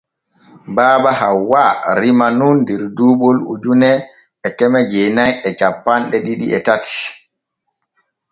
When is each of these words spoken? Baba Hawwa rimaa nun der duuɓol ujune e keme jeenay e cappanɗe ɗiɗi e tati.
Baba 0.75 1.11
Hawwa 1.21 1.63
rimaa 1.99 2.31
nun 2.37 2.57
der 2.67 2.81
duuɓol 2.95 3.37
ujune 3.51 3.89
e 4.45 4.49
keme 4.57 4.79
jeenay 4.91 5.31
e 5.47 5.49
cappanɗe 5.59 6.17
ɗiɗi 6.25 6.45
e 6.57 6.59
tati. 6.65 6.97